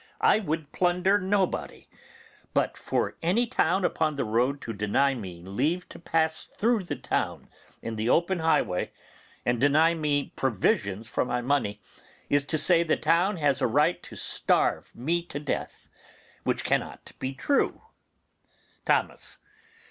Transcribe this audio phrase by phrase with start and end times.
[0.21, 1.87] I would plunder nobody;
[2.55, 6.95] but for any town upon the road to deny me leave to pass through the
[6.95, 7.49] town
[7.83, 8.93] in the open highway,
[9.45, 11.83] and deny me provisions for my money,
[12.31, 15.87] is to say the town has a right to starve me to death,
[16.43, 17.83] which cannot be true.
[18.85, 19.37] Thomas.